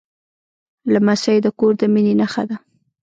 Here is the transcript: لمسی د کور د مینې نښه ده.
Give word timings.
لمسی 0.93 1.37
د 1.41 1.47
کور 1.59 1.73
د 1.79 1.81
مینې 1.93 2.13
نښه 2.21 2.43
ده. 2.49 2.57